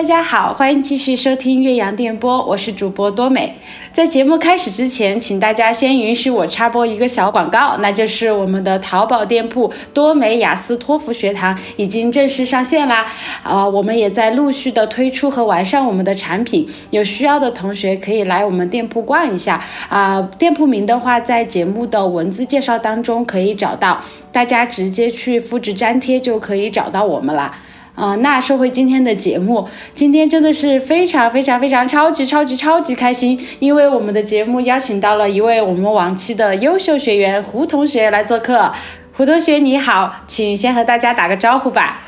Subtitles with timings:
[0.00, 3.54] 大家好，欢迎继续收听岳阳电波，我是主播多美。
[3.92, 13.06] 在节目开始之前，请大家先允许我插播一个小广告，那就是我们的淘宝店铺多美雅思托福学堂已经正式上线啦。
[13.42, 19.62] 呃，我们也在陆续的推出和完善我们的产品，有需要的同学可以来我们店铺逛一下。
[19.90, 27.54] 啊，店铺名的话，在节目的文字介绍当中可以找到，大家直接去复制粘贴就可以找到我们啦。
[27.94, 38.72] 啊，那说回今天的节目，今天真的是非常非常非常超级超级超级开心，因为我们的节目邀请到了一位我们往期的优秀学员胡同学来做客。
[39.12, 42.00] 胡同学你好，请先和大家打个招呼吧。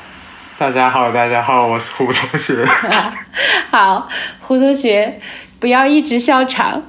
[0.59, 2.65] 大家好，大家好，我是胡同学。
[3.71, 4.09] 好，
[4.41, 5.19] 胡同学，
[5.59, 6.85] 不要一直笑场，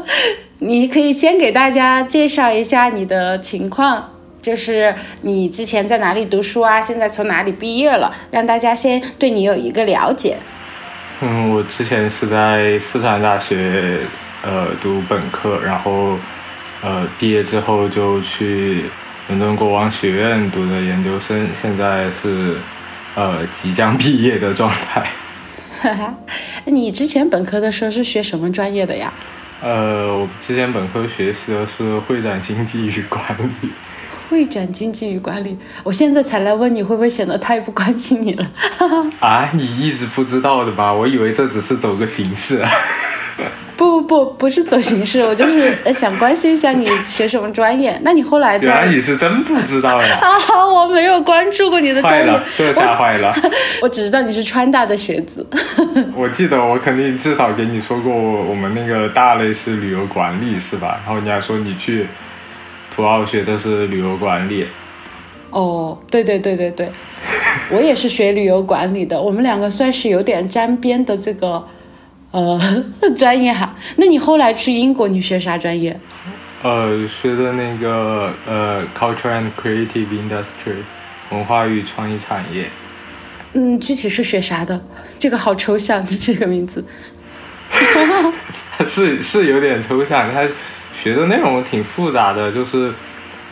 [0.58, 4.13] 你可以先给大家介绍一下你的情况。
[4.44, 6.78] 就是你之前在哪里读书啊？
[6.78, 8.12] 现在从哪里毕业了？
[8.30, 10.36] 让大家先对你有一个了解。
[11.22, 14.00] 嗯，我之前是在四川大学
[14.44, 16.18] 呃读本科，然后
[16.82, 18.84] 呃毕业之后就去
[19.28, 22.58] 伦敦国王学院读的研究生，现在是
[23.14, 25.06] 呃即将毕业的状态。
[25.80, 26.14] 哈哈，
[26.66, 29.10] 你之前本科的时候是学什么专业的呀？
[29.62, 33.24] 呃，我之前本科学习的是会展经济与管
[33.62, 33.70] 理。
[34.28, 38.46] 会展经济与管理，我现在才来问你会不会显得太不关心你了？
[39.20, 40.92] 啊，你一直不知道的吧？
[40.92, 42.64] 我以为这只是走个形式。
[43.76, 47.98] 不不不，不是走形式，我就是想关心一下你学什么专业。
[48.04, 48.68] 那你后来在……
[48.68, 50.18] 原来你是真不知道呀！
[50.22, 53.34] 啊，我没有关注过你的专业，这吓坏了。
[53.82, 55.44] 我只知道你是川大的学子。
[56.14, 61.00] 我记得我肯定至少给你说过，我们那个大类是旅游管理，是吧？
[61.04, 62.06] 然后你还说你去。
[62.94, 64.66] 土澳学的是旅游管理，
[65.50, 66.92] 哦，对对对对对，
[67.70, 71.66] 我也是学旅游管理的，我们两个算是有点沾边的这个
[72.30, 72.58] 呃
[73.16, 73.74] 专业哈。
[73.96, 75.98] 那你后来去英国，你学啥专业？
[76.62, 80.76] 呃，学的那个呃，culture and creative industry，
[81.30, 82.70] 文化与创意产业。
[83.54, 84.80] 嗯，具体是学啥的？
[85.18, 86.84] 这个好抽象，这个名字。
[88.88, 90.48] 是是有点抽象，它。
[91.04, 92.90] 学的内容挺复杂的，就是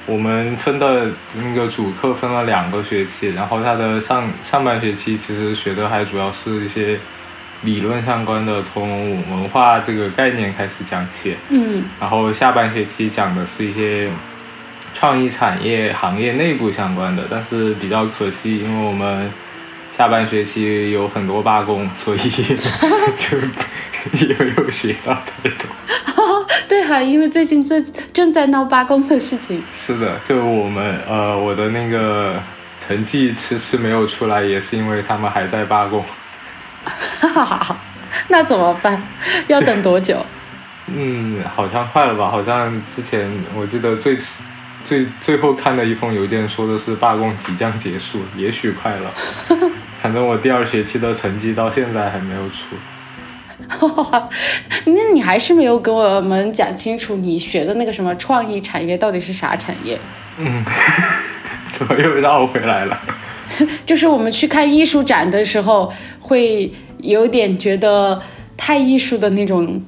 [0.06, 6.98] 我们分的那个主课分了两个学期，然后它的上上半学期其实学的还主要是一些
[7.60, 11.36] 理论相关的，从文化这个概念开始讲起。
[11.50, 11.84] 嗯。
[12.00, 14.10] 然后下半学期讲的是一些
[14.94, 19.30] 创意产业行业内部相关的，但是比较可惜，因为我们
[19.98, 22.18] 下半学期有很多罢工，所以
[23.18, 23.36] 就
[24.26, 25.66] 也没有学到太多。
[26.68, 29.62] 对哈，因为最近正正在闹罢工的事情。
[29.86, 32.42] 是的，就我们呃，我的那个
[32.86, 36.04] 成绩迟迟没有出来，也是因为他们还在罢工。
[36.84, 37.76] 哈哈哈，
[38.28, 39.00] 那怎么办？
[39.48, 40.24] 要等多久？
[40.86, 42.30] 嗯，好像快了吧？
[42.30, 44.18] 好像之前我记得最
[44.84, 49.10] 最最后看的一封邮件说的是罢工即将结束，也许快了。
[50.02, 52.76] 反正我第二学期的成绩到现在还没有出。
[54.86, 59.98] 那你还是没有跟我们讲清楚你学的那个什么创意产业到底是啥产业？
[60.38, 60.64] 嗯，
[61.78, 62.98] 怎么又绕回来了？
[63.84, 68.20] 就是我们去看艺术展的时候，会有点觉得
[68.56, 69.82] 太艺术的那种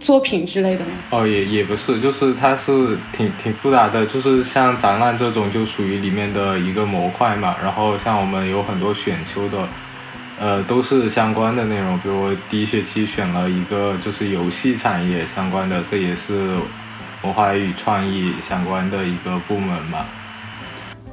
[0.00, 0.90] 作品之类的吗？
[1.10, 7.54] 哦，也也不是，就是它是挺挺复杂的，就是像展览这种就属于里面的一个模块嘛。
[7.62, 9.68] 然后像我们有很多选修的。
[10.38, 16.58] 呃，都是相关的内容，比如我第一学期选了一个就是游戏产业相关的，这也是
[17.22, 20.04] 文化与创意相关的一个部门嘛。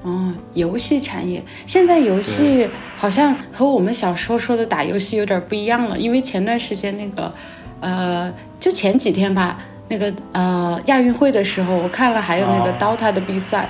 [0.01, 7.33] 哦，游戏产业，现在游戏好像和我们小时候说的打游戏有点不一样了，因为前段时间那个，
[7.79, 9.57] 呃，就前几天吧，
[9.87, 13.69] 那个呃亚运会的时候，我看了还有那个 DOTA 的比赛。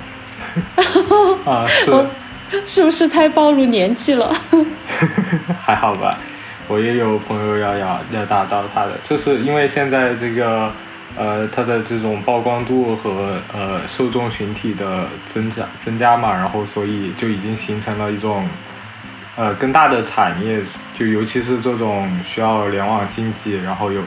[1.46, 2.06] 啊，是。
[2.66, 4.30] 是不是太暴露年纪了？
[5.62, 6.18] 还好吧，
[6.68, 10.70] 我也有朋友要要要打到他的，就是因为现在这个
[11.16, 18.48] 呃，他的这种曝光度和呃受众群体的增加增加嘛，然后所以就已经形成了一种
[19.36, 20.60] 呃更大的产业，
[20.98, 24.02] 就尤其是这种需要联网竞技，然后有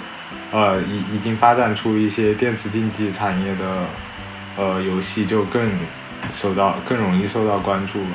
[0.52, 3.86] 呃已已经发展出一些电子竞技产业的
[4.58, 5.70] 呃游戏，就更
[6.36, 8.08] 受到更容易受到关注了。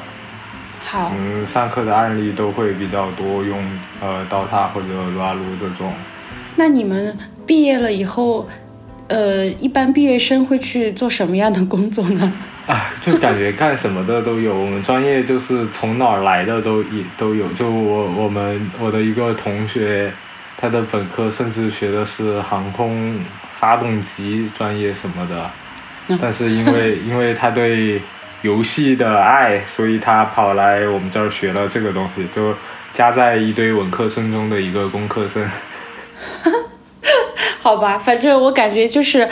[0.85, 3.65] 好，嗯，上课的案例都会比较多，用
[4.01, 5.93] 呃刀塔或者撸啊撸这种。
[6.57, 8.47] 那你们毕业了以后，
[9.09, 12.33] 呃，一般毕业生会去做什么样的工作呢？
[12.67, 14.55] 啊，就感觉干什么的都有。
[14.55, 17.49] 我们专业就是从哪儿来的都也都有。
[17.55, 20.13] 就我我们我的一个同学，
[20.59, 23.19] 他的本科甚至学的是航空
[23.59, 28.01] 发动机专业什么的，但是因为因为他对
[28.43, 32.55] 游戏的爱，所以他跑来我们这儿学了这个东西，就
[32.95, 35.49] 加在一堆文科生中的一个工科生。
[37.61, 39.29] 好吧，反正我感觉就是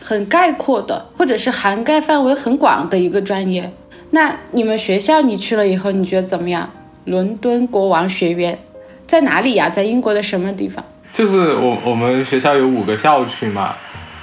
[0.00, 3.70] 很概括的，或者是涵盖范围很广的一个专业。
[4.10, 6.70] 那你们学校你去了以后，你觉得怎么样？
[7.04, 8.58] 伦敦国王学院
[9.06, 9.68] 在哪里呀？
[9.68, 10.84] 在英国的什么地方？
[11.12, 13.74] 就是我我们学校有五个校区嘛，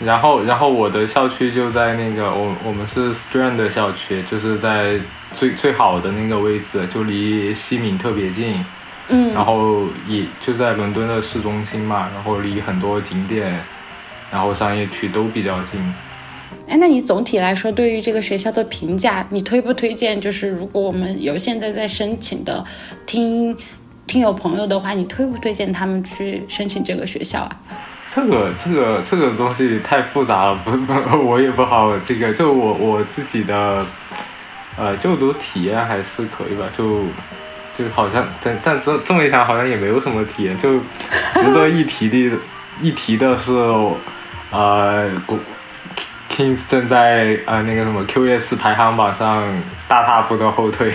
[0.03, 4.99] 然后然后我的校区就在那个我我们是 Strand 的校区，就是在
[5.33, 8.65] 最最好的那个位置，就离西敏特别近。
[9.09, 13.61] 嗯，然后也就在伦敦的市中心嘛，然后离很多景点，
[14.31, 15.79] 然后商业区都比较近。
[16.67, 20.19] 哎，那你总体来说对于这个学校的评价，你推不推荐？
[20.19, 22.63] 就是如果我们有现在在申请的
[23.05, 23.55] 听
[24.07, 27.61] 听友朋友的话，你推不推荐他们去申请这个学校啊？
[28.13, 32.33] 这个这个这个东西太复杂了，不不，我也不好这个。
[32.33, 33.85] 就我我自己的
[34.77, 37.03] 呃就读体验还是可以吧，就。
[37.79, 40.59] 就好像，但但这这么一想，好像也没有什么体验。
[40.59, 40.77] 就
[41.41, 42.37] 值得一提的，
[42.81, 43.53] 一提的是，
[44.51, 45.09] 呃
[46.29, 49.47] ，Kings 正在呃那个什么 QS 排行榜上
[49.87, 50.93] 大踏步的后退。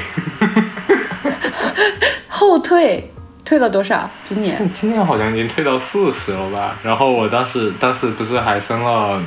[2.28, 3.10] 后退，
[3.46, 4.10] 退了多少？
[4.24, 4.58] 今年？
[4.78, 6.76] 今年好像已经退到四十了吧？
[6.82, 9.22] 然后我当时，当时不是还升了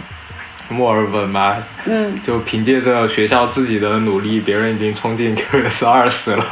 [0.70, 1.56] 墨尔本吗？
[1.86, 2.20] 嗯。
[2.28, 6.46] 就凭借着学校自己的努力，别人已经冲进 QS 二十了。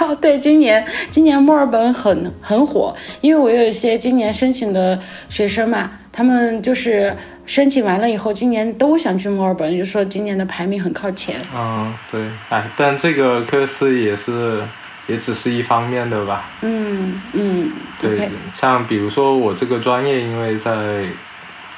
[0.00, 7.12] 哦，对，今年今年墨尔本很很火，因为我有一些今年申请的学生嘛，他们就是
[7.46, 11.36] 申请完了以后，今年都想去墨尔本，就说今年的排名很靠前。
[11.54, 14.62] 嗯，对，哎，但这个科斯也是，
[15.08, 16.44] 也只是一方面的吧。
[16.62, 21.06] 嗯嗯，对，像比如说我这个专业，因为在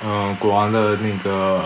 [0.05, 1.65] 嗯国王的那个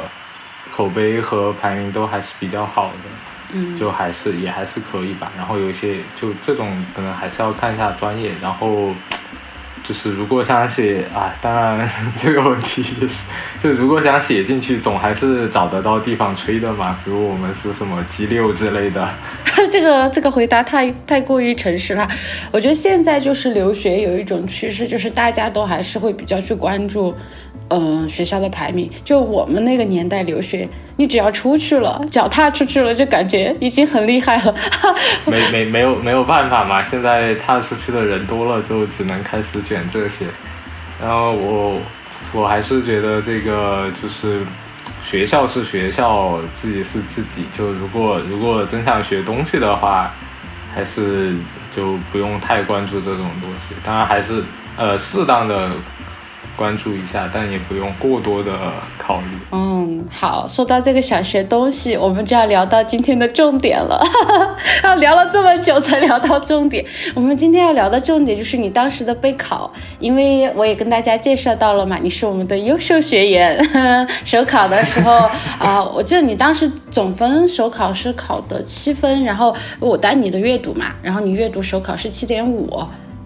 [0.71, 3.11] 口碑和排名都还是比较好的。
[3.57, 8.93] 嗯就还是也还是可以吧，然后有一些就这种可能还是要看一下专业，然后
[9.85, 11.89] 就是如果想写啊，当然
[12.19, 13.09] 这个问题是，
[13.63, 19.09] 就如果想写进去，总还是找得到地方吹的嘛，比如我们是什么 G 六之类的。
[19.71, 22.09] 这个这个回答太太过于诚实了，
[22.51, 27.15] 我觉得现在就是留学有一种趋势，就是大家都还是会比较去关注。
[27.71, 34.55] 嗯，学校的排名，就我们那个年代留学，你只要出去了，脚踏出去了，就感觉已经很厉害了。
[35.25, 40.27] 没没没有没有办法嘛，现在踏出去的人多了，就只能开始卷这些。
[41.01, 41.81] 然后我
[42.35, 44.43] 我还是觉得这个就是
[45.05, 47.47] 学校是学校，自己是自己。
[47.57, 50.11] 就如果如果真想学东西的话，
[50.75, 51.37] 还是
[51.75, 53.75] 就不用太关注这种东西。
[53.85, 54.43] 当然还是
[54.77, 55.71] 呃适当的。
[56.57, 58.53] 关注一下，但也不用过多的
[58.99, 59.37] 考虑。
[59.51, 64.01] 嗯，好，说到这个想学东西，我们就要聊到今天的重点了。
[64.83, 66.85] 要 聊了这么久才聊到重点，
[67.15, 73.63] 我们今天要聊的重点就是你当时的备考，因为我也跟大家介绍到了嘛，你是我们的优秀学员。
[74.25, 75.29] 首考的时候
[75.59, 82.71] 啊，我记得你当时总分首考是考的七分，然后我带你的阅读嘛，然后你阅读首考是七点五，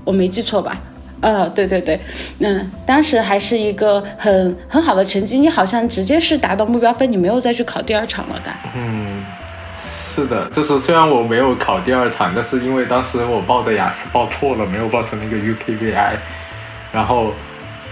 [0.04, 0.80] 我没记错吧？
[1.20, 1.98] 呃，对对对，
[2.40, 8.56] 嗯，当时还是一个很很好的成绩，你好像直接是达到目标分，你没有再去考第二场了，嘎。
[8.76, 9.24] 嗯，
[10.14, 16.16] 是的，就是虽然我没有考第二场，但是因为当时我报的雅思报错了，没有报成那个 UKVI，
[16.92, 17.32] 然后。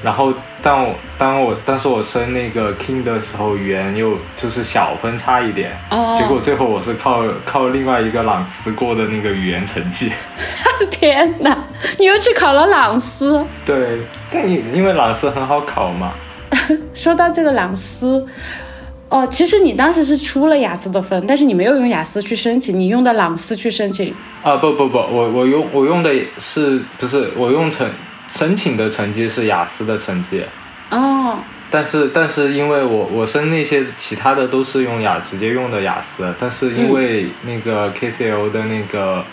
[0.02, 0.32] 然后，
[0.66, 5.70] 当我当我但是我升那个 King 的时候，语言又就是小分差一点，
[6.18, 10.10] 结果最后我是靠靠另外一个朗斯过的那个语言成绩。
[10.90, 11.56] 天哪！
[12.00, 13.46] 你又去考了朗斯？
[13.64, 14.00] 对，
[14.32, 16.12] 但你因为朗斯很好考嘛。
[16.92, 18.26] 说到这个朗斯，
[19.08, 24.12] 哦，其实你当时是出了雅思的分，但是你没有用雅思去申请，你用的朗斯去申请。
[24.42, 27.88] 啊不不不，我我用我用的是不是我用成。
[28.36, 30.44] 申请的成绩是雅思的成绩，
[30.90, 31.38] 哦，
[31.70, 39.24] 但是但是因为我我申那些其他的都是用雅直接用的雅思，但是因为那个 KCL 的那个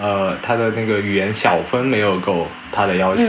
[0.00, 3.22] 呃他的那个语言小分没有够他的要求，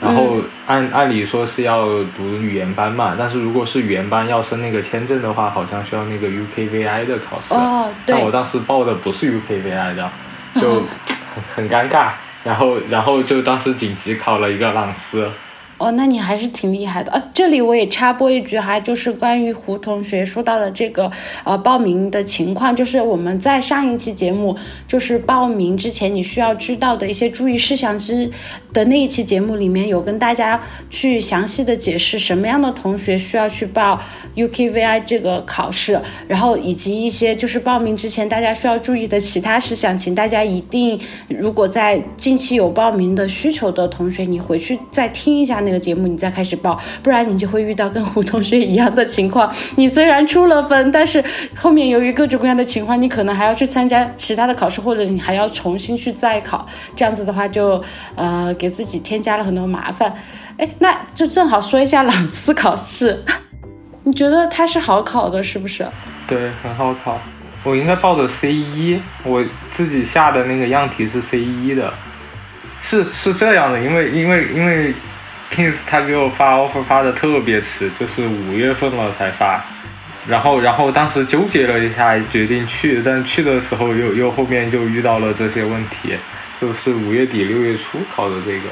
[0.00, 1.86] 然后按按理说是要
[2.16, 10.10] 读语言班嘛，但是如果是语言班要申那个签证的话，好像需要那个 UKVI 的考试，哦，但我当时报的不是 UKVI 的，
[10.54, 10.70] 就
[11.54, 12.10] 很很尴尬。
[12.46, 15.28] 然后，然后就当时紧急考了一个朗斯，
[15.78, 17.12] 哦，那你还是挺厉害的。
[17.12, 21.10] 呃，这里我也插播一句哈，就是关于胡同学说到的这个
[21.44, 24.56] 呃报名的情况，就是我们在上一期节目，
[24.88, 28.30] 就是报名之前你需要知道的一些注意事项之
[28.72, 34.00] 的那一期节目里面有跟大家去详细的解释什么样的同学需要去报
[34.34, 45.65] UKVI 这个考试，然后以及一些就是报名之前大家需要注意的其他事项，请大家一定如果在近期有报名的需求的同学，你回去再听一下。
[45.66, 49.52] 那个节目你再开始报，不然你就会遇到跟胡同学一样的情况。
[49.76, 51.22] 你虽然出了分，但是
[51.54, 56.64] 后面由于各种各样的情况，你可能还要去参加其他的考试，或者你还要重新去再考。
[56.94, 57.82] 这样子的话，就
[58.14, 60.14] 呃给自己添加了很多麻烦。
[60.56, 63.22] 哎，那就正好说一下朗思考试，
[64.04, 65.86] 你觉得它是好考的，是不是？
[66.28, 67.20] 对，很好考。
[67.64, 69.44] 我应该报的 C 一，我
[69.76, 71.92] 自己下的那个样题是 C 一的，
[72.80, 74.94] 是是这样的，因为因为因为。
[75.50, 79.64] Kings 他给我发 offer 发的特别迟，就是五月份了才发，
[80.26, 86.16] 然后然后当时纠结了一下，决定去，但去的时候又又后面就遇到了这些问题，
[86.60, 88.68] 就是五月底六月初考的这个，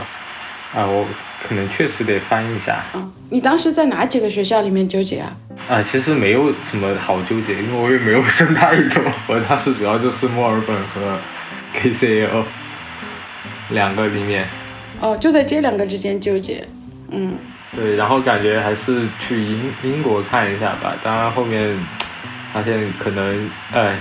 [0.78, 1.06] 啊，我
[1.46, 2.82] 可能确实得翻一下。
[2.94, 5.32] 嗯，你当时在哪几个学校里面纠结啊？
[5.68, 11.18] 啊，其实没有什么好纠结，因为我也没有剩太多，我当时主要就是墨尔本和
[11.80, 12.42] KCL
[13.70, 14.46] 两个里面。
[15.04, 16.66] 哦，就在这两个之间纠结，
[17.10, 17.36] 嗯，
[17.76, 20.96] 对，然后感觉还是去英英国看一下吧。
[21.02, 21.78] 当然后面
[22.54, 23.98] 发现可能，哎，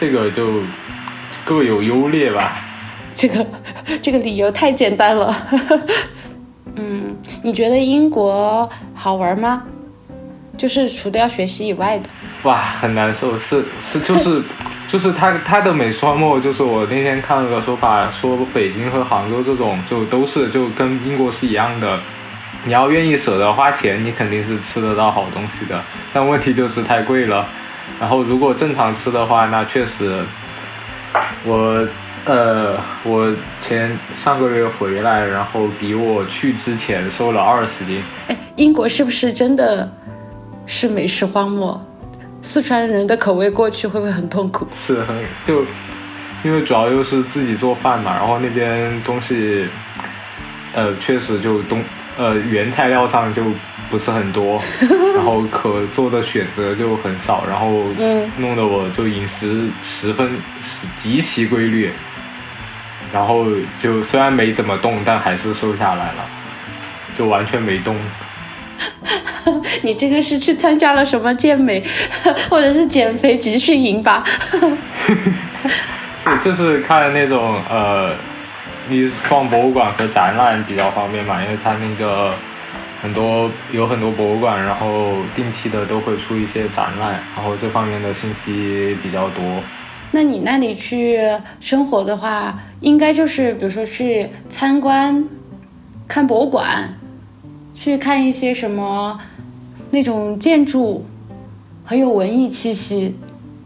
[0.00, 0.64] 这个就
[1.44, 2.60] 各有优劣吧。
[3.12, 3.46] 这个
[4.02, 5.32] 这个理由太简单了。
[6.74, 9.62] 嗯，你觉得英国好玩吗？
[10.58, 12.10] 就是除掉学习以外的。
[12.42, 14.42] 哇，很难受，是是就是。
[14.88, 21.98] 就是他他的美双墨，就是我那天看了个说法，说北京和杭州这种就都是就跟英国是一样的，
[22.64, 25.82] 你要愿意舍得花钱，你肯定是吃得到好东西的。
[26.12, 27.46] 但问题就是太贵了。
[27.98, 30.22] 然后如果正常吃的话，那确实，
[31.44, 31.86] 我
[32.24, 38.02] 呃我前上个月回来，然后比我去之前瘦了二十斤。
[38.28, 39.90] 哎，英国是不是真的
[40.66, 41.80] 是美食荒漠？
[42.46, 44.68] 四川人的口味过去会不会很痛苦？
[44.86, 45.64] 是很就，
[46.44, 49.66] 因为主要又是自己做饭嘛，然后那边东西，
[50.72, 51.82] 呃，确实就东
[52.16, 53.42] 呃原材料上就
[53.90, 54.62] 不是很多，
[55.16, 57.82] 然后可做的选择就很少，然后
[58.38, 60.30] 弄得我就饮食十分
[61.02, 61.90] 极其规律，
[63.12, 63.44] 然后
[63.82, 66.24] 就虽然没怎么动，但还是瘦下来了，
[67.18, 67.96] 就完全没动。
[69.82, 71.82] 你这个是去参加了什么健美，
[72.50, 74.24] 或者是减肥集训营吧？
[75.06, 75.18] 是，
[76.44, 78.14] 就是看那种呃，
[78.88, 82.34] 你逛博物馆和展览比较方便嘛，因为它那个
[83.02, 89.44] 很多有很多博物馆，然后定期的都会出一些展览，然后这方面的信息比较多。
[90.12, 91.20] 那你那里去
[91.60, 95.24] 生活的话，应该就是比如说去参观、
[96.08, 96.95] 看博物馆。
[97.76, 99.16] 去看一些什么
[99.90, 101.04] 那种建筑，
[101.84, 103.14] 很有文艺气息，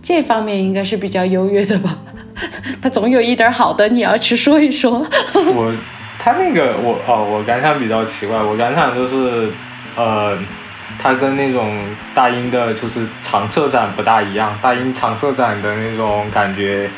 [0.03, 1.97] 这方面应该是比较优越的吧？
[2.83, 4.99] 他总有一点好的，你要去说一说。
[5.55, 5.75] 我
[6.19, 9.51] 他那个我哦，我感想比较奇怪，我感想就是
[9.97, 10.37] 呃，
[10.99, 11.73] 他跟那种
[12.13, 14.59] 大英的，就是常设展不大一样。
[14.61, 16.91] 大英常设展的那种感觉，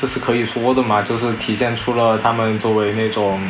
[0.00, 1.00] 这是可以说的嘛？
[1.00, 3.40] 就是体现出了他们作为那种。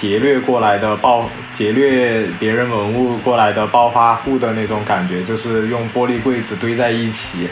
[0.00, 1.28] 劫掠过来的暴，
[1.58, 7.48] 劫掠别人文物过来的暴发户的那种感觉，就是用玻璃柜子堆在一起，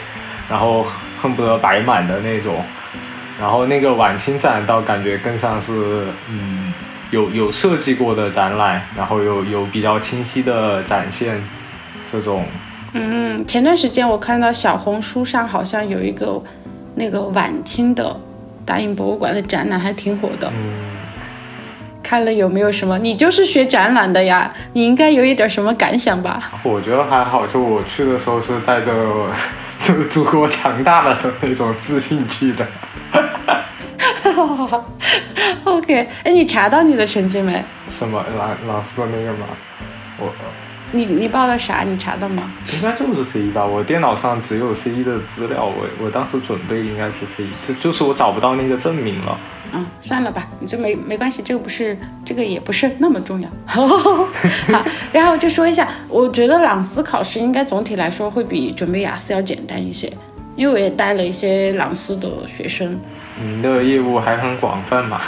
[0.49, 0.87] 然后
[1.21, 2.63] 恨不得摆满的那种。
[3.39, 6.73] 然后那个晚清展倒感觉更像是，嗯，
[7.11, 11.41] 有有设计过的展览，然后有有比较清晰的展现
[12.11, 12.43] 这种。
[12.93, 16.41] 嗯，前段时间我看到小红书上好像有一个
[16.95, 18.19] 那个晚清的
[18.65, 20.51] 大英博物馆的展览，还挺火的。
[20.51, 20.98] 嗯。
[22.01, 22.97] 看了有没有什么？
[22.97, 26.39] 你就是学展览的呀，你应该有一点什么感想吧？
[26.63, 28.91] 我觉得还好，就我去的时候是带着
[30.09, 32.65] 祖国强大了的那种自信去的。
[35.65, 37.63] OK，哎，你查到你的成绩没？
[37.97, 39.45] 什么老老师的那个吗？
[40.17, 40.33] 我。
[40.91, 41.81] 你你报的啥？
[41.83, 42.51] 你查到吗？
[42.73, 49.39] 应该就是 C 一吧，我电脑上只有 C 一的资料，我我当时准备应该是 C 一，就就是我找不到那个证明了。
[49.73, 53.49] 嗯，算了吧，你这没没关系，这个不是这个也不是那么重要。
[53.65, 60.11] 好，然后就说一下，我觉得朗思考试应该总体来说会比准备雅思要简单一些，
[60.55, 62.99] 因为我也带了一些朗思的学生。
[63.39, 65.21] 您的业务还很广泛嘛？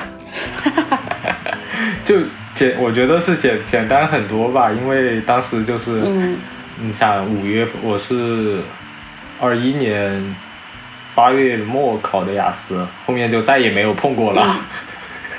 [2.05, 2.15] 就。
[2.53, 6.37] 简，我觉得是简简单很多吧，因为当时就是，嗯
[6.81, 8.59] 你想五月份我是
[9.39, 10.35] 二一年
[11.13, 14.57] 八月末考的雅思，后面就再也没有碰过了。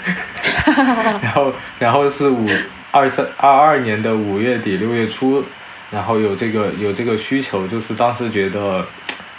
[1.22, 2.46] 然后然后是五
[2.90, 5.44] 二三二二年的五月底六月初，
[5.90, 8.84] 然后有这个有这个需求，就是当时觉得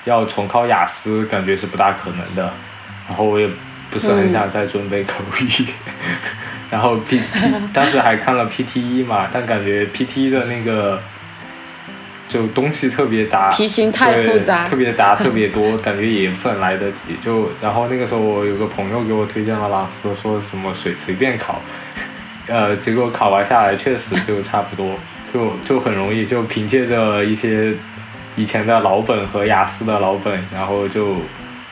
[0.06, 2.54] 要重考雅思，感觉是不大可能的，
[3.08, 3.48] 然后我也
[3.92, 5.68] 不是很想再准备口语，
[6.72, 11.02] 然后 P T 当时还看了 PTE 嘛，但感觉 PTE 的那个
[12.34, 17.16] 就东西特别杂，题型太复杂特别杂， 特别多，感觉也不是很来得及。
[17.24, 21.62] 就然后那个时候我有个朋友给我推荐了拉斯，说什么随随便考，
[22.48, 24.96] 呃，结果考完下来确实就差不多，
[25.32, 27.72] 就就很容易，就凭借着一些
[28.36, 31.18] 以前的老本和雅思的老本，然后就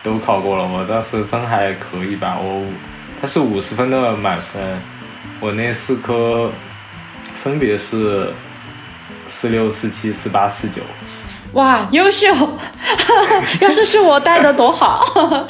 [0.04, 0.68] 都考过了。
[0.68, 2.64] 我当时分还可以吧，我
[3.20, 4.80] 它是五十分的满分，
[5.40, 6.52] 我那四科
[7.44, 8.32] 分别是
[9.42, 10.84] 四六、四七、四八、四九。
[11.54, 12.28] 哇，优秀！
[13.60, 15.04] 要是是我带的多好，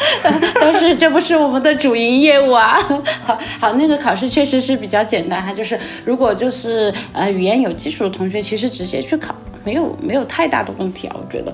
[0.59, 2.79] 但是这不是我们的主营业务啊。
[3.23, 11.53] 好， 好，那个考试确实是比较简单哈，就是如果就是呃语言有基础的同学，其实直接去考，没有没有太大的问题啊，我觉得。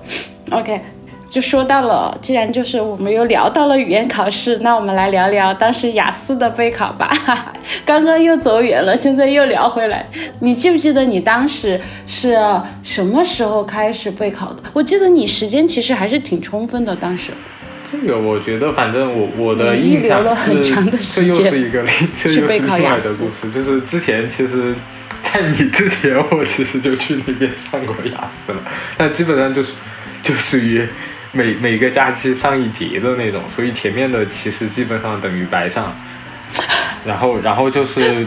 [0.51, 0.79] OK。
[1.27, 7.11] 就说到了，既然就是我们又聊到了语言考试，那我们来聊聊当时雅思的备考吧。
[7.85, 10.05] 刚刚又走远了，现在又聊回来。
[10.39, 12.37] 你记不记得你当时是
[12.81, 14.63] 什么时候开始备考的？
[14.71, 17.31] 我记得你时间其实还是挺充分的，当时。
[17.91, 21.85] 这个我觉得，反正我我的预留印象了很是长的时间这又是一个
[22.17, 23.53] 去又是备考雅另外的思故事。
[23.53, 24.75] 就是之前其实，
[25.23, 28.59] 在你之前，我其实就去那边上过雅思了，
[28.97, 29.71] 但基本上就是
[30.21, 30.85] 就属于
[31.31, 35.95] 每每个假期上一节的那种，所以前面的其实基本上等于白上。
[37.05, 38.25] 然后然后就是。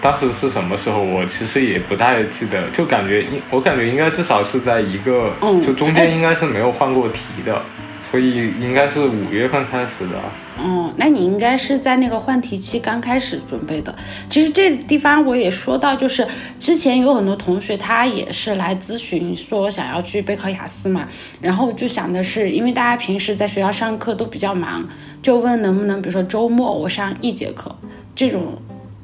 [0.00, 1.02] 当时是什么时候？
[1.02, 7.60] 我其实也不太记得，就感觉应我感觉应该至少是在一个，嗯就中间应该是没有换过题的，
[8.08, 10.14] 所以应该是五月份开始的。
[10.58, 13.94] 嗯，那你应该是在那个换题期刚开始准备的。
[14.28, 16.26] 其实这地方我也说到，就是
[16.58, 21.06] 之前有很多同学他也是来咨询说想要去备考雅思嘛，
[21.40, 24.88] 然后就想的是，因为大家平时在学校上课都比较忙，
[25.22, 27.74] 就问能不能比如说周末我上一节课
[28.14, 28.58] 这种。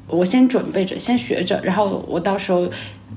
[0.07, 2.69] 我先准备着，先学着，然后我到时候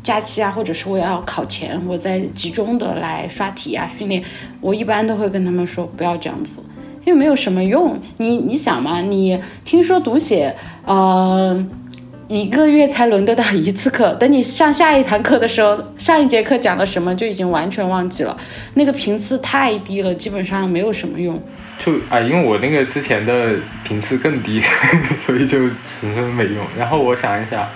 [0.03, 4.24] 假期啊，或者是我要考前，我再集中的来刷题啊训练。
[4.62, 6.62] 我一般都会跟他们说不要这样子，
[7.09, 7.99] 因为没有什么用。
[8.18, 11.66] 你你想嘛，你听说读写，呃，
[12.29, 18.37] 一个月才轮得到一次课，等你上下一堂课的时候，上一节课讲了什么就已经完全忘记了，
[18.75, 21.42] 那个频次太低了，基本上没有什么用。
[21.83, 24.61] 就啊，因为我那个之前的频次更低，
[25.25, 25.59] 所以就
[25.99, 26.66] 纯粹没用。
[26.77, 27.66] 然后我想一想，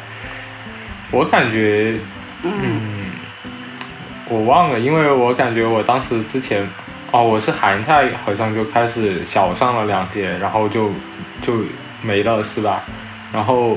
[1.11, 1.95] 我感觉，
[2.43, 3.07] 嗯，
[4.29, 6.69] 我忘了，因为我感觉我当时之前，
[7.13, 10.89] 哦，我是寒假好像就开始小上了两节，然后就
[11.43, 11.59] 就
[12.03, 12.85] 没了，是吧？
[13.31, 13.77] 然后，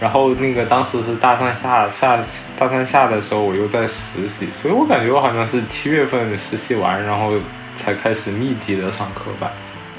[0.00, 2.24] 然后那个当时是大三下下
[2.56, 7.32] 大三下的时候，我又在实习，所以我感觉我好像是七月份实习完，然后
[7.76, 9.50] 才开始密集的上课吧。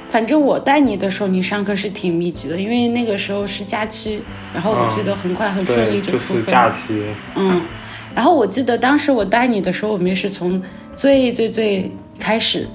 [0.08, 4.24] 反正我带你的时候，你上课是挺密集的，因为那个时候是假期，
[4.54, 6.52] 然后我记得很快很顺利，就出分了。
[6.52, 7.04] 假期。
[7.36, 7.62] 嗯，
[8.16, 10.64] 然后我记得当时我带你的时候，我们也是从
[10.96, 12.66] 最最最开始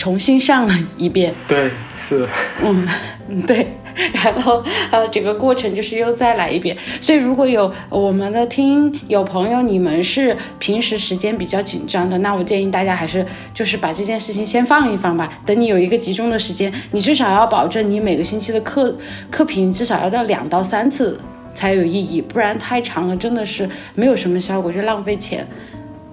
[0.00, 1.34] 重新上了一遍。
[1.46, 1.70] 对，
[2.08, 2.26] 是，
[2.62, 2.88] 嗯，
[3.46, 3.66] 对，
[4.14, 6.74] 然后呃，整个过程就是又再来一遍。
[7.02, 15.30] 所以如果有我们的听友朋友，你们是平时时间比较紧张的，那我建议大家还是就是把这件事情先放一放吧。
[15.44, 18.96] 等你有一个集中的时间，你至少要保证你每个星期的课
[19.30, 21.20] 课频至少要到两到三次
[21.52, 25.46] 才有意义，不然太长了真的是没有什么效果，就浪费钱。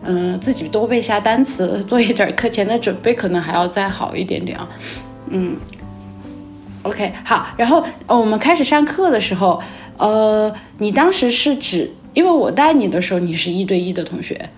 [0.08, 4.68] 嗯、自己多背下单词， 做一点课前的准备，可能还要再好一点点啊。
[5.30, 5.56] 嗯。
[6.84, 9.62] OK，好，然后呃，我们开始上课的时候，
[9.98, 14.50] 呃，你当时是指，因为我带你的时候你是一对一的同学，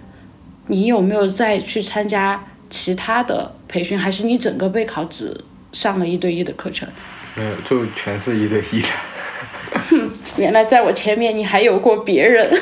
[0.68, 6.88] 你有没有再去参加其他的培训，还是你整个备考只上了一对一的课程？
[7.36, 8.88] 没有，就全是一对一的。
[10.38, 12.50] 原来在我前面你还有过别人，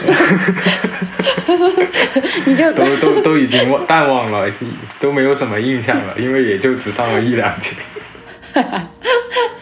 [2.46, 4.50] 你就都都都已经忘淡忘了，
[5.00, 8.64] 都没有什么印象了，因为也就只上了一两节。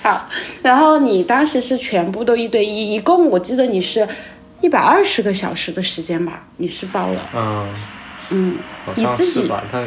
[0.02, 0.30] 好，
[0.62, 4.08] 然后你当时是全部都一对一，一共我记得你是
[4.62, 6.44] 一百二十个小时的时间吧？
[6.58, 7.68] 你是报了，嗯，
[8.30, 8.58] 嗯，
[8.96, 9.64] 你自己是吧？
[9.72, 9.84] 但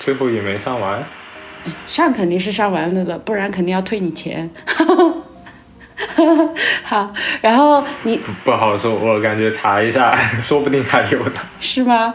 [0.00, 1.02] 最后也没上完。
[1.86, 4.50] 上肯定是上完了的，不然肯定要退你钱。
[6.82, 11.32] 好，然后你不不好说，我感觉查一下，说不定还有的。
[11.60, 12.14] 是吗？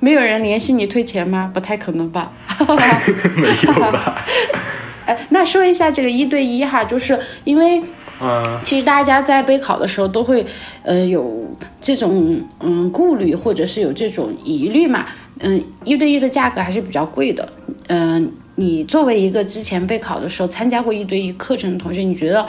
[0.00, 1.50] 没有人联系你退钱吗？
[1.52, 2.30] 不太可能吧？
[3.34, 4.24] 没有吧？
[5.06, 7.82] 哎，那说一下这个一对一哈，就是因为
[8.20, 10.44] 嗯其实大家在备考的时候都会，
[10.82, 11.46] 呃，有
[11.80, 15.04] 这种嗯顾虑，或者是有这种疑虑嘛。
[15.40, 17.48] 嗯，一对一的价格还是比较贵的。
[17.86, 22.46] 嗯，你作为一个之前备考的时候参加过一对一课程的同学，你觉得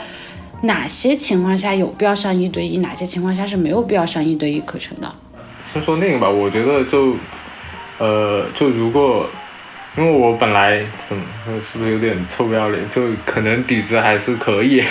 [0.62, 5.12] 哪些情况下有必要上一对一，哪些情况下是没有必要上一对一课程的？
[5.72, 7.16] 先说那个吧，我觉得就，
[7.98, 9.26] 呃，就如果，
[9.96, 11.22] 因为我本来怎么
[11.72, 14.82] 是不是有点臭不要脸，就可能底子还是可以。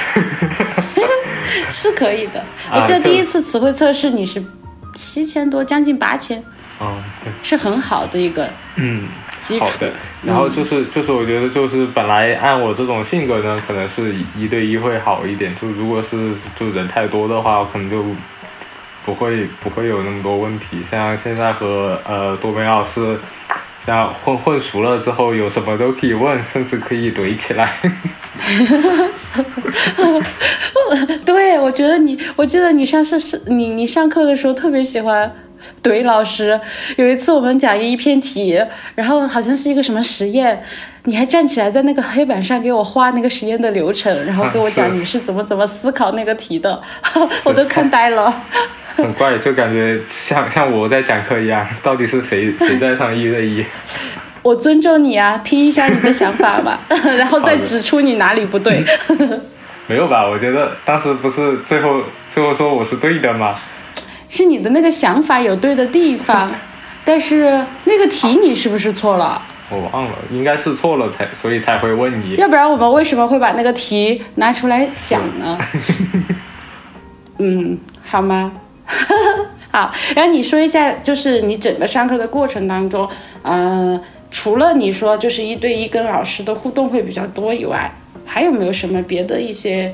[1.69, 2.39] 是可以的。
[2.71, 4.43] 啊 我记得第一次词汇测试你是
[4.95, 6.41] 七千多，将近八千，
[6.79, 9.07] 嗯，对是很好的一个嗯，
[9.39, 9.65] 基础。
[9.65, 9.93] 好的。
[10.23, 15.55] 然后就是就是我觉得就是本来按我这种性格呢，可能是一对一会好一点。
[15.61, 18.03] 就如果是就人太多的话，我可能就
[19.05, 20.83] 不会不会有那么多问题。
[20.89, 23.17] 像现在和呃多梅老师。
[23.85, 27.79] 像混混熟了之后，有什么都可以问，甚至可以怼起来。
[31.25, 35.33] 对，我觉得你，我记得你上次是你你上课的时候特别喜欢
[35.83, 36.59] 怼老师。
[36.97, 38.61] 有一次我们讲一篇题，
[38.95, 40.63] 然后好像是一个什么实验，
[41.03, 46.81] 你还站起来在那个黑板上给我画那个实验的流程，然后跟我讲你是怎么怎么思考那个题的，
[47.43, 48.33] 我都看呆了。
[48.95, 53.65] 很怪，就感觉像像我在讲课一样，到底是谁 谁在上一对一？
[54.41, 56.81] 我尊重你啊，听一下你的想法吧，
[57.17, 58.83] 然后再指出你哪里不对。
[59.87, 60.27] 没有吧？
[60.27, 62.01] 我觉得当时不是最后
[62.33, 63.59] 最后说我是对的吗？
[64.29, 66.51] 是你的那个想法有对的地方，
[67.03, 69.41] 但是那个题你是不是错了？
[69.71, 72.35] 我忘了，应该是错了才，所以才会问你。
[72.37, 75.57] 要不然我们为什么会把那个题拿出来讲呢？
[77.37, 78.51] 嗯，好吗？
[79.71, 83.07] 好，然后你说一下，就是你整个上课的过程当中，
[83.43, 83.99] 呃，
[84.31, 87.91] 除了你说就是一对一跟老师的互动会比较多以外，
[88.25, 89.93] 还有没有什么别的一些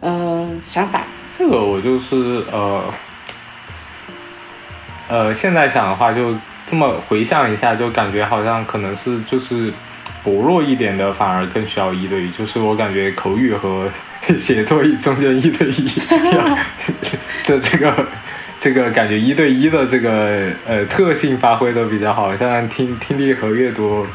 [0.00, 1.06] 呃想法？
[1.38, 2.92] 这个我就是呃
[5.12, 6.34] 呃，现在想的话，就
[6.70, 9.70] 这么回想一下，就感觉好像可能是就是
[10.24, 12.30] 薄弱一点的，反而更需要一对一。
[12.30, 13.90] 就是我感觉口语和
[14.38, 15.86] 写作中间一对一
[17.46, 18.06] 的这个
[18.58, 24.06] 这个感觉一对一的这个呃特性发挥的比较好，像听听力和阅读。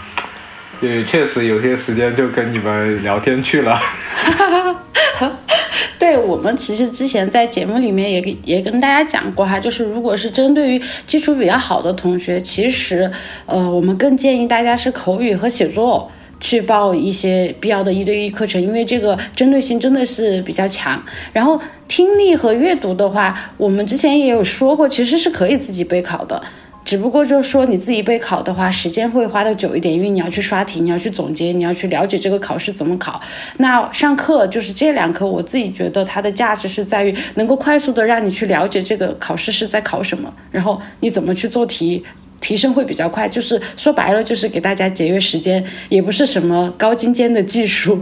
[0.81, 3.79] 也确实有些时间就跟你们聊天去了。
[5.99, 13.09] 对我们其实之前在节目里面也也跟大家讲过哈，就是如果是针对于基础比较好的同学，其实
[13.45, 16.11] 呃我们更建议大家是口语和写作。
[16.39, 21.03] 去报一些必要的一对一课程，因为这个针对性真的是比较强。
[21.33, 26.39] 然后听力和阅读的话，我们之前也有说过，其实是可以自己备考的。
[26.87, 33.21] 只不过就是说你自己备考的话，时间会花的久一点，因为你要去刷题，你要去总结，你要去了解这个考试怎么考。
[33.57, 42.01] 那上课就是这两科，我自己觉得它的价值是在于能够快速的让你去了解这个考试是在考什么，然后你怎么去做题。
[42.39, 47.99] 提升会比较快，就是说白了，就是给大家节约时间，也不是什么高精尖的技术，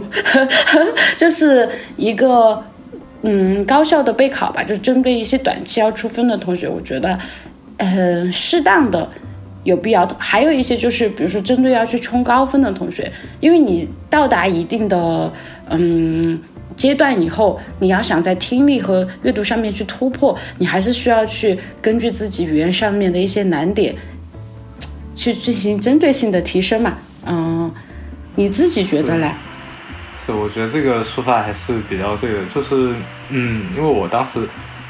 [1.16, 2.62] 就是一个
[3.22, 4.62] 嗯高效的备考吧。
[4.62, 7.18] 就针对一些短期要出分的同学，我觉得、
[7.78, 9.08] 呃、适当的
[9.64, 10.16] 有必要的。
[10.18, 15.32] 还有一些就是，比如说针对要去冲高分的同学，因为你到达一定的
[15.70, 16.40] 嗯。
[16.76, 23.94] 阶段以后，你要想在听力和阅读上面去突破，你还是需要去根据自己语言上面的一些难点，
[25.14, 26.98] 去进行针对性的提升嘛。
[27.24, 27.72] 嗯，
[28.34, 29.32] 你自己觉得嘞？
[30.26, 32.94] 是，我觉得这个说法还是比较对的，就是
[33.30, 34.46] 嗯，因为我当时，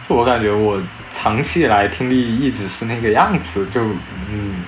[0.08, 0.82] 我感觉我
[1.16, 3.80] 长期以来听力一直是那个样子，就
[4.30, 4.64] 嗯。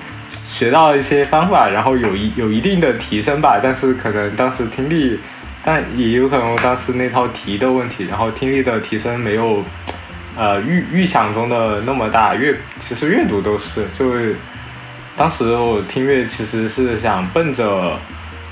[0.51, 5.21] 学到一些方法，然后有一有一定的提升吧，但是可能当时听力。
[5.63, 9.63] 但也有可能当时那套题的问题，然后听力的提升没有，
[10.37, 12.35] 呃预预想中的那么大。
[12.35, 14.37] 阅其实阅读都是，就是
[15.17, 17.99] 当时我听阅其实是想奔着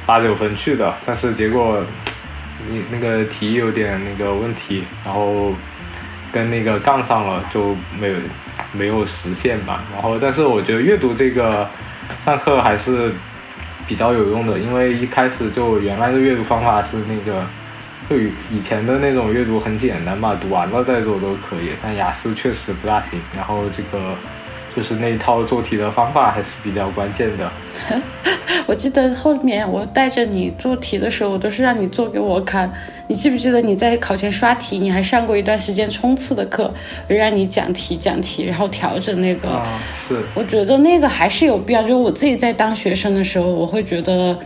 [0.04, 1.82] 八九分去的，但是结果
[2.70, 5.54] 你那个题有点那个问题，然后
[6.32, 8.16] 跟那个杠上了，就没有
[8.72, 9.84] 没有实现吧。
[9.92, 11.68] 然后但是我觉得阅读这个
[12.24, 13.12] 上课还是。
[13.88, 17.46] 比较有用的，因为一开始就原来的阅读方法是那个，
[18.10, 18.16] 就
[18.50, 21.70] 以前的那种阅读很简单嘛，读完了再做都可以。
[21.80, 24.16] 但雅思确实不大行，然后这个
[24.76, 27.50] 就是那一套做题的方法还是比较关键的。
[28.66, 32.70] 我记得后面我带着你做题的时候，我都是让你做给我看。
[33.08, 36.72] 你记不记得你在考前刷题，你还上过一段时间冲刺的课，
[37.06, 39.48] 让你讲题讲题，然后调整那个。
[39.48, 40.22] 啊，是。
[40.34, 44.36] 我觉得那个还是有必要，就是我自己在当学生的时候，我会觉得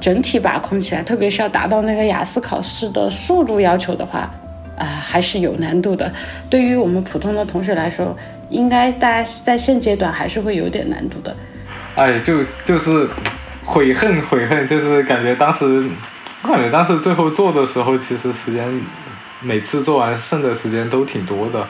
[0.00, 4.32] 整体把控起来，特别是要达到那个雅思考试的速度要求的话，
[4.78, 6.10] 啊，还是有难度的。
[6.48, 8.16] 对于我们普通的同学来说，
[8.50, 11.36] 应该大家在现阶段还是会有点难度的。
[11.96, 13.08] 哎，就就是
[13.64, 15.88] 悔恨悔恨，就是感觉当时，
[16.42, 18.64] 我感觉当时最后做的时候，其实时间
[19.40, 21.66] 每次做完剩的时间都挺多的，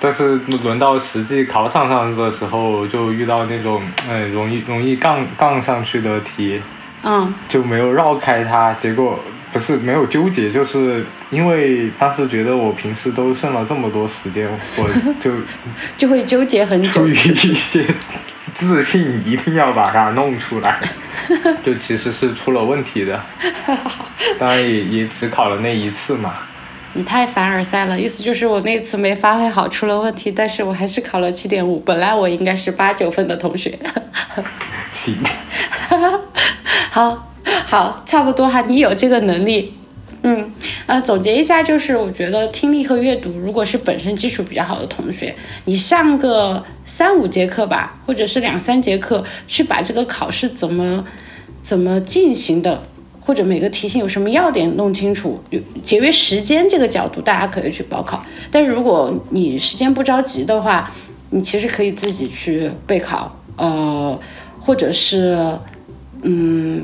[0.00, 6.60] 但是轮到实际考场上的时候，就遇到那种哎容易容易杠杠上去的题，
[7.02, 9.18] 嗯，就没有绕开它，结果
[9.54, 14.88] 不是没有纠结，就是因为当时觉得我平时都剩了这么多时间，我
[15.22, 15.30] 就
[15.96, 17.86] 就会纠结很久出于一些。
[18.58, 20.80] 自信一定要把它弄出来，
[21.64, 23.20] 就其实是出了问题的，
[24.40, 26.34] 当然也也只考了那一次嘛。
[26.92, 33.76] 你太凡尔赛了，意思就是我那次没发挥好，出了问题，但是我还是考了七点五，本来我应该是八九分的同学。
[35.04, 35.16] 行，
[36.90, 37.33] 好，
[37.66, 39.74] 好，差不多哈，你有这个能力。
[40.26, 40.50] 嗯，
[40.86, 45.34] 呃，总结一下，就是我觉得听力和阅读，如果是本身基础比较好的同学，
[45.66, 51.04] 你上个三五节课吧，或者是两三节课，去把这个考试怎么
[51.60, 52.82] 怎么进行的，
[53.20, 55.38] 或者每个题型有什么要点弄清楚，
[55.82, 58.24] 节约时间这个角度，大家可以去报考。
[58.50, 60.90] 但是如果你时间不着急的话，
[61.28, 64.18] 你其实可以自己去备考，呃，
[64.58, 65.58] 或者是
[66.22, 66.82] 嗯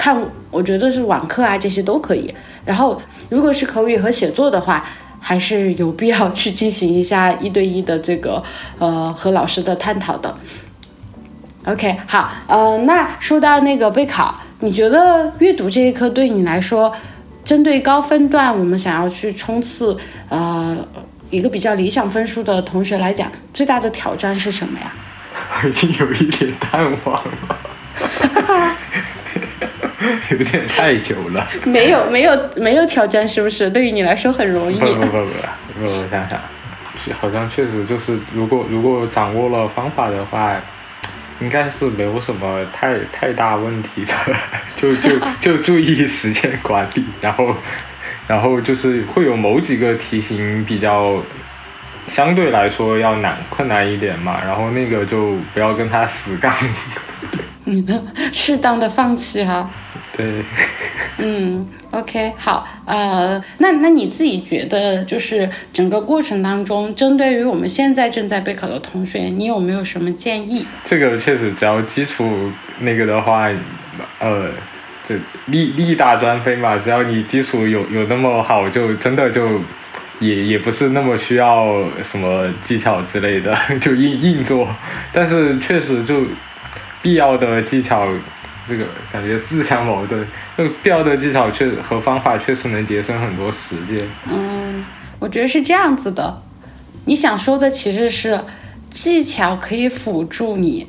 [0.00, 0.16] 看，
[0.50, 2.34] 我觉得是网课啊，这些都可以。
[2.64, 4.82] 然后，如果是口语和写作的话，
[5.20, 8.42] 还是有必要去进行一下一对一的这个
[8.78, 10.34] 呃和老师的探讨的。
[11.66, 16.90] OK，好，呃，那说到那个备考，你觉得阅读这一科对你来说，
[17.44, 19.94] 针对高分段我们想要去冲刺
[20.30, 20.78] 呃
[21.28, 24.90] 一个比较理想分数的同学来讲，最大的挑战是什么呀？
[25.62, 28.76] 我已经有一点淡忘了。
[30.30, 33.70] 有点太久了，没有没有没有挑战，是不是？
[33.70, 34.78] 对于你来说很容易。
[34.78, 36.40] 不不不不，我想想，
[37.20, 40.56] 好像确实就是，如果如果掌握了方法的话，
[41.40, 44.14] 应该是没有什么太太大问题的。
[44.76, 45.08] 就就
[45.40, 47.54] 就注意时间管理，然后
[48.26, 51.22] 然后就是会有某几个题型比较
[52.14, 56.54] 相对来说要难困难一点嘛，然后那个就不要跟他死杠。
[57.66, 57.86] 嗯，
[58.32, 59.70] 适当的放弃哈。
[60.20, 60.44] 对，
[61.18, 70.66] 嗯，OK，好，呃，那那你自己觉得，就是整个过程当中，针对于我们现在正在备考的同学，你有没有什么建议？
[70.84, 73.48] 这个确实，只要基础那个的话，
[74.18, 74.50] 呃，
[75.08, 75.14] 就
[75.46, 79.58] 力力大专飞嘛，只要你基础有有那么好，就真的就
[80.18, 84.68] 也也不是那么需要什么技巧之类的， 就硬硬做。
[85.14, 86.26] 但是确实就
[87.00, 88.06] 必要的技巧。
[88.70, 90.24] 这个感觉自相矛盾，
[90.56, 94.08] 就必要的技巧确实和方法确实能节省很多时间。
[94.30, 94.84] 嗯，
[95.18, 96.40] 我觉得是这样子的。
[97.06, 98.40] 你想说的其实是
[98.88, 100.86] 技巧可以辅助你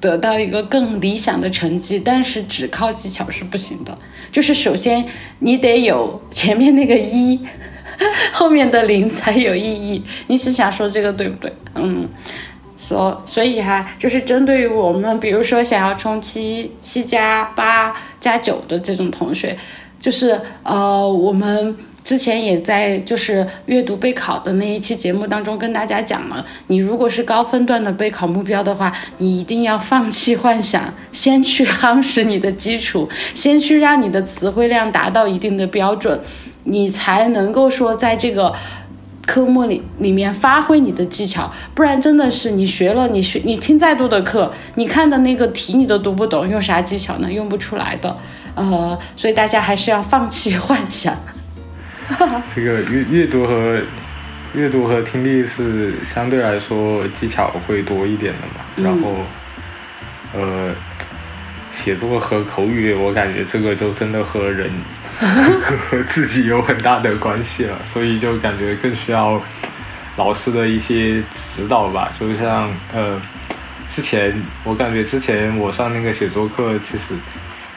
[0.00, 3.96] 得到一个更理想的成绩，但是只靠技巧是不行的。
[4.32, 5.06] 就是首先
[5.38, 7.38] 你得有前面那个一，
[8.32, 10.02] 后面的零才有意义。
[10.26, 11.54] 你是想说这个对不对？
[11.76, 12.08] 嗯。
[12.80, 19.54] 所所以哈，就是针对于我们，比如说想要冲七七加八加九的这种同学，
[20.00, 36.18] 就是呃，我们之前也在就是阅读备考的那一期节目当中跟大家讲了，你如果是高分段的备考目标的话，你一定要放弃幻想，先去夯实你的基础，先去让你的词汇量达到一定的标准，
[36.64, 38.54] 你才能够说在这个。
[39.30, 47.30] 科目里里面发挥你的技巧，不然真的是你学了，你学你听再多的课，你看的那个题你都读不懂，用啥技巧呢？
[47.30, 48.16] 用不出来的。
[48.56, 51.14] 呃，所以大家还是要放弃幻想。
[52.56, 53.80] 这个阅阅读和
[54.52, 59.14] 阅读和听力是相对来说技巧会多一点的嘛，然后
[60.34, 60.74] 呃。
[61.82, 64.70] 写作和口语，我感觉这个就真的和人
[65.20, 69.40] 和 自己有很大的关系了，所以就感觉更需要
[70.16, 71.22] 老师的一些
[71.54, 72.12] 指导吧。
[72.18, 73.20] 就像呃，
[73.94, 77.14] 之前我感觉之前我上那个写作课，其实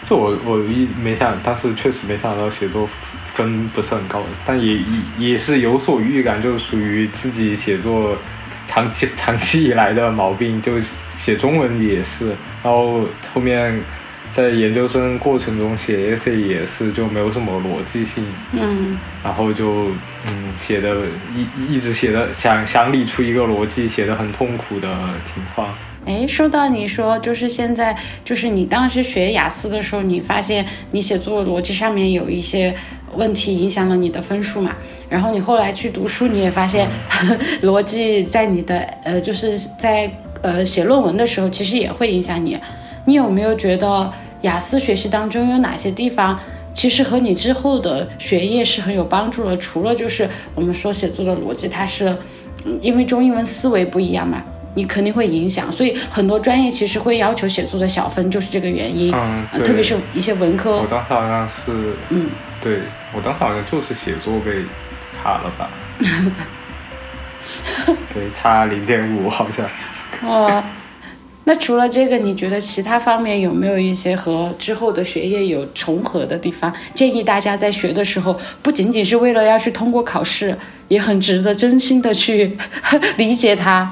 [0.10, 2.88] 就我我一没想，当时确实没想到写作
[3.34, 8.18] 分不是很高，但也也也是有所预感，就属于自己写作。
[8.66, 10.80] 长期长期以来的毛病，就
[11.20, 12.30] 写中文也是，
[12.64, 13.02] 然后
[13.32, 13.80] 后面
[14.36, 19.90] 在研究生过程中写 essay 也是，就没有什么逻辑性，嗯然后就
[20.26, 20.90] 嗯写的
[21.36, 24.88] 一一直写的想想理出一个逻辑，写的很痛苦的
[25.34, 25.74] 情况。
[26.06, 32.74] 哎，说到你说，就是现在，就是你当时学雅思的时候，你发现你写作逻辑上面有一些
[33.16, 34.76] 问题，影响了你的分数嘛？
[35.08, 36.90] 然后你后来去读书，你也发现、
[37.64, 42.60] 逻辑在你的呃，就是在呃写论文的时候，其实也会影响你。
[43.06, 44.12] 你有没有觉得
[44.44, 46.40] 雅思学习当中有哪些地方，
[46.74, 49.58] 其实和你之后的学业是很有帮助的？
[49.58, 52.08] 除了就是我们说写作的逻辑，它是
[52.66, 54.42] 嗯因为中英文思维不一样嘛。
[54.76, 59.14] 你肯定会影响，所以很多专业其实会要求写作的小分，就是这个原因。
[59.14, 62.80] 嗯，呃特别是一些文科我，当时好像是，嗯，对
[63.16, 64.66] 我当时好像就是写作被
[65.22, 65.70] 卡了吧？
[68.16, 69.70] 对，差零点五好像。
[70.28, 70.64] 哦，
[71.46, 76.74] 那除了这个，你觉得其他方面有没有一些和之后的学业有重合的地方？
[76.94, 82.56] 建议大家在学的时候，不仅仅是为了要去通过考试，也很值得真心的去
[83.18, 83.92] 理解它，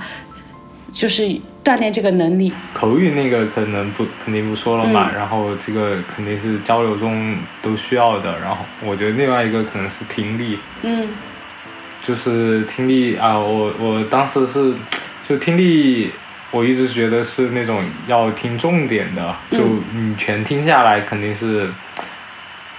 [0.93, 1.23] 就是
[1.61, 2.53] 锻炼这个能力。
[2.73, 8.39] 口语那个可能不肯定不说了嘛，然后这个肯定是交流中都需要的。
[8.39, 11.09] 然后我觉得另外一个可能是听力，嗯
[12.07, 14.73] 就是听力啊，我我当时是
[15.27, 16.11] 就听力，
[16.51, 19.59] 我一直觉得是那种要听重点的，就
[19.93, 21.69] 你全听下来肯定是，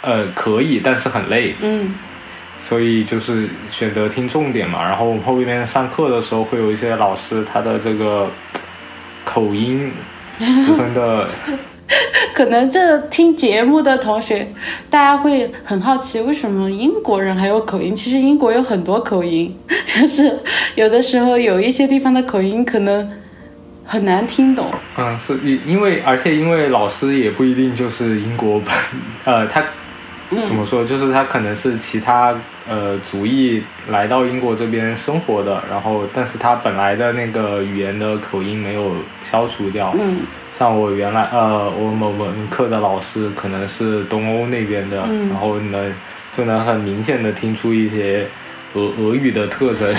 [0.02, 1.54] 呃可以，但是很累。
[1.60, 1.94] 嗯
[2.68, 4.82] 所以就是选择听重点嘛。
[4.84, 8.30] 然后我们后面上课的时候，会有一些老师他的这个
[9.24, 9.90] 口音
[10.38, 11.28] 十分的，
[12.32, 14.46] 可能这听节目的同学，
[14.88, 17.94] 大家会很好奇，为什么英国人还有口音？
[17.94, 19.54] 其实英国有很多口音，
[19.84, 20.32] 就是
[20.76, 23.10] 有的时候有一些地方的口音可能
[23.92, 24.72] 很难听懂。
[24.96, 28.74] 嗯，是因因为而且因为老师也不一定就是英国本，
[29.26, 29.62] 呃，他
[30.30, 32.34] 怎么说，就是他可能是其他
[32.66, 38.94] 呃族裔来到英国这边生活的，然后但是他本来的那个语言的口音没有
[39.30, 39.94] 消除掉。
[39.98, 40.22] 嗯
[40.58, 45.92] 像我原来呃，我某文课的老师可能是东欧那边的，嗯然后能
[46.36, 48.26] 就能很明显的听出一些
[48.74, 49.92] 俄俄语的特征，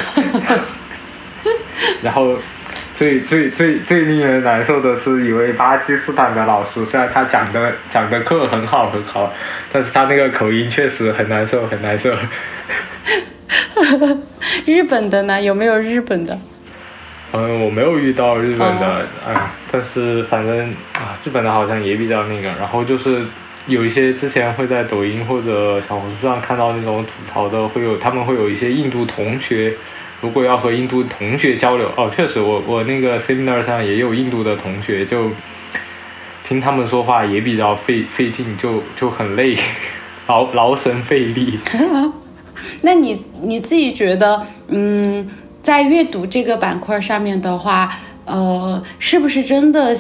[2.01, 2.37] 然后
[2.95, 9.33] 最最最最令人难受的是一位巴基斯坦的老师，虽然他讲的讲的课很好很好，
[9.71, 12.13] 但是他那个口音确实很难受很难受。
[14.65, 15.41] 日本的呢？
[15.41, 16.37] 有没有日本的？
[17.33, 18.85] 嗯，我没有遇到日本的，
[19.25, 22.47] 啊，但是反正啊，日本的好像也比较那个。
[22.59, 23.25] 然后就是
[23.65, 29.73] 有一些之前会在抖音或者小红书上看到那种吐槽的，会有他们会有一些印度同学，
[30.23, 35.29] 如果要和印度同学交流，哦，确实我我那个 seminar 上也有印度的同学，就
[36.47, 39.57] 听他们说话也比较费费劲，就就很累，
[40.27, 41.59] 劳劳神费力。
[42.81, 45.29] 那你你自己觉得，嗯，
[45.61, 47.89] 在阅读这个板块上面的话，
[48.23, 49.93] 呃，是不是真的？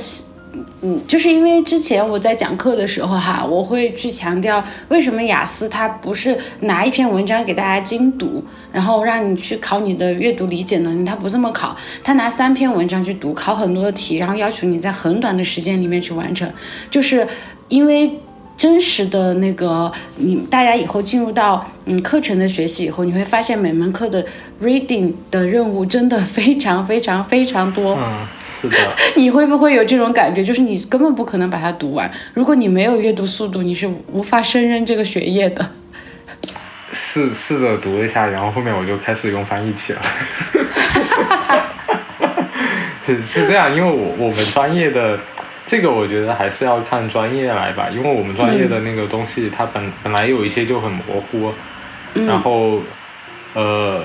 [0.81, 16.51] 嗯，就是因为之前我在讲课的时候哈，我会去强调为什么雅思它不是拿一篇文章给大家精读，然后让你去考你的阅读理解能力，它不这么考，它拿三篇文章去读，考很多的题，然后要求你在很短的时间里面去完成，
[16.89, 17.27] 就是
[17.67, 18.19] 因为。
[18.55, 24.23] 真实的那个，你大家以后进入到嗯课程的学习以后，你会发现每门课的
[24.61, 27.97] reading 的任务真的非常非常非常多。
[28.63, 28.77] 是的。
[29.15, 30.41] 你会不会有这种感觉？
[30.41, 35.69] 就是你根本不可能把它读完，如果你没有阅读速度，你是无法胜任这个学业的。
[36.93, 40.01] 试试着读了一下，然后后面我就开始用翻译器了。
[43.05, 45.19] 是是这样，因为我我们专业的
[45.67, 51.51] 这个，我觉得还是要看专业来吧，因为我们专业的那个东西，它本本来有一些就很模糊，
[52.25, 52.79] 然后
[53.53, 54.03] 呃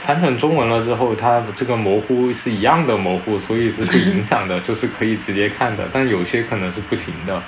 [0.00, 7.42] 翻成中文了之后，它这个模糊是一样的模糊，所以是不影响的，就是可以直接看的，但有些可能是不行的。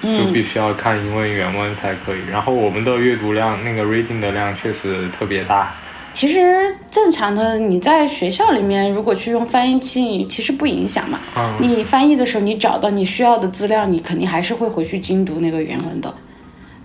[0.00, 2.20] 就必须要看英文原文才可以。
[2.30, 5.74] 然后我们的阅读量，那个 reading 的量确实特别大。
[6.12, 11.18] 其实正常的，你在学校里面如果去用翻译器，其实不影响嘛。
[11.36, 16.14] 嗯你翻译的时候，你找到你需要的资料，你肯定还是会回去精读那个原文的。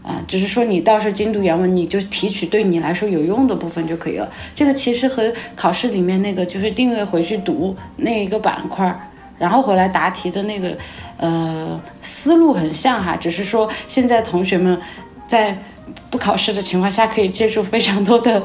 [0.04, 4.30] 啊，只是说你到时候精读原文，你就提取对你来说有用的部分就可以了。
[4.54, 10.78] 这个其实和考试里面那个就是定位回去读那一个板块，然后回来答题的那个
[11.18, 14.78] 呃思路很像哈，只是说现在同学们
[15.26, 15.58] 在
[16.10, 18.44] 不考试的情况下可以借助非常多的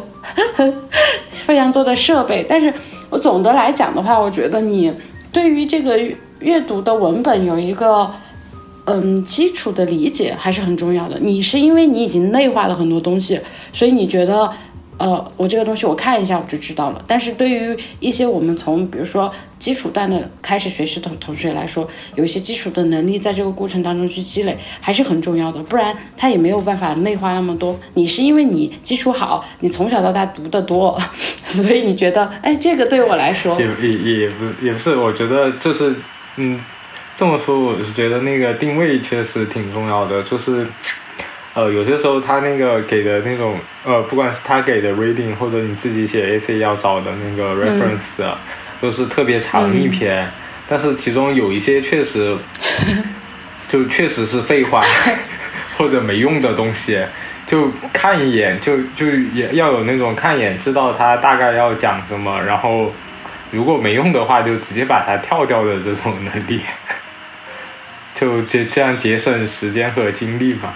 [1.32, 2.72] 非常多的设备，但是
[3.10, 4.92] 我总的来讲的话，我觉得你
[5.32, 5.98] 对于这个
[6.38, 8.08] 阅读的文本有一个
[8.88, 11.18] 嗯基础的理解还是很重要的。
[11.20, 13.40] 你是因为你已经内化了很多东西，
[13.72, 14.50] 所以你觉得。
[15.00, 17.00] 呃，我这个东西我看一下我就知道了。
[17.06, 27.78] 但是对于一些我们从比如说基础段的开始学习的同学来说，有一些基础的能力在这个过程当中去积累还是很重要的，不然他也没有办法内化那么多。
[27.94, 35.94] 你是因为你基础好，你从小到大读的多， 所以你觉得，哎，这个对我来说也也也不也不是，我觉得就是，
[36.38, 36.58] 嗯，
[37.18, 40.66] 这么说我是觉得那个定位确实挺重要的，就是。
[41.54, 48.32] 呃，有些时候他那个给的那种，呃，不管是他给的 reading 或者你自己写 AC 要找的那个 reference，
[48.80, 50.30] 都是特别长一篇，
[50.68, 52.36] 但是其中有一些确实，
[53.68, 54.80] 就确实是废话
[55.76, 57.02] 或者没用的东西，
[57.48, 62.92] 就看一眼就就也要有那种看一眼知道他大概要讲什么，然后
[63.50, 66.60] 如果没用的话就直接把它跳掉的这种能力，
[68.20, 70.74] 就这这样节省时间和精力嘛。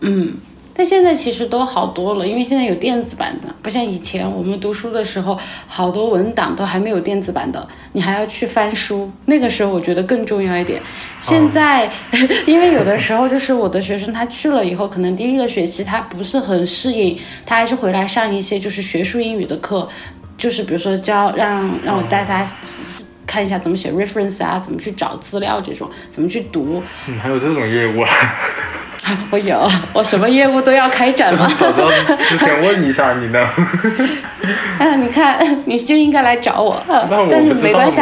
[0.00, 0.32] 嗯，
[0.76, 9.10] 但现在其实都好多了，因为现在有电子版的，不像以前我们读书的时候，好多文档都还没有电子版的，你还要去翻书。
[9.26, 10.82] 那个时候我觉得更重要一点。
[11.18, 11.90] 现在，
[12.46, 19.88] 因为有的时候就是我的学生他去了以后，可能第一个学期他不是很适应，他还是回来上一些就是学术英语的课，
[20.36, 22.44] 就是比如说教让让我带他
[23.26, 26.82] 看一下怎么写 reference 啊，怎么去找资料这种，怎么去读。
[27.08, 28.10] 嗯，还有这种业务啊。
[29.30, 31.46] 我有，我什么业务都要开展吗？
[31.46, 33.38] 之前问一下你呢。
[34.78, 36.82] 嗯， 你看，你就应该来找我。
[37.28, 38.00] 但是没关系，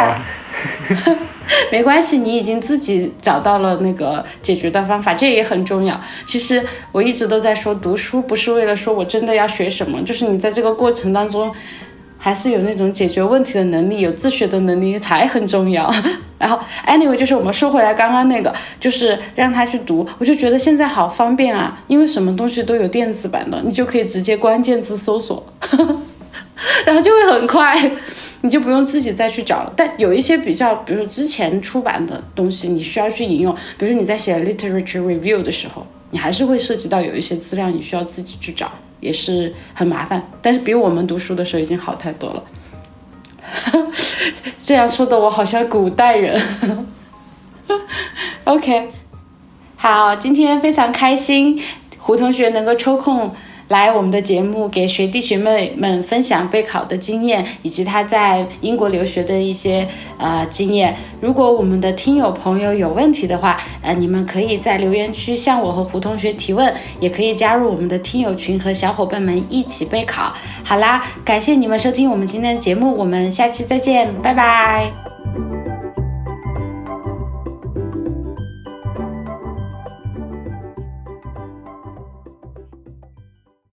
[1.73, 6.01] 没关系，你已经自己找到了那个解决的方法，这也很重要。
[6.25, 11.53] 其实我一直都在说，读书不是为了说我真的要学什么，就是你在这个过程当中。
[12.25, 15.93] 还是有那种解决问题的能力，有自学的能力才很重要。
[16.39, 16.57] 然后
[16.87, 25.45] ，anyway，就是我们说回来刚刚那个，就是让他去读，我就觉得现在好方便啊，因为什么东西都有电子版的，你就可以直接关键字搜索，
[26.87, 27.91] 然后就会很快，
[28.43, 29.73] 你就不用自己再去找了。
[29.77, 38.70] 但有一些比较，比如说之前出版的东西，你需要去引用，比如说你在写 literature review 的时候，你还是会涉及到有一些资料，你需要自己去找。
[39.03, 42.45] 也是很麻烦，但是比我们读书的时候已经好太多了。
[44.59, 46.41] 这样说的我好像古代人。
[48.45, 48.91] OK，
[49.77, 51.61] 好，今天非常开心，
[51.99, 53.35] 胡同学能够抽空。
[53.73, 60.95] 来我们的节目，给学弟学妹们分享备考的经验，以及他在英国留学的一些呃经验。
[61.23, 70.33] 如果我们的听友朋友有问题的话，呃，你们可以在留言区向我和胡同学提问，也可以加入我们的听友群和小伙伴们一起备考。
[70.62, 75.02] 好啦，感谢你们收听我们今天的节目，我们下期再见，拜拜。